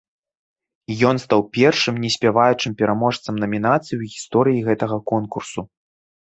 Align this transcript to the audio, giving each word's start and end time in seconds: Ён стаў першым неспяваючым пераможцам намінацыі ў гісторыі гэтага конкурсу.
Ён 1.09 1.15
стаў 1.25 1.43
першым 1.57 1.95
неспяваючым 2.05 2.71
пераможцам 2.79 3.37
намінацыі 3.45 3.95
ў 3.99 4.03
гісторыі 4.15 4.65
гэтага 4.71 4.97
конкурсу. 5.13 5.61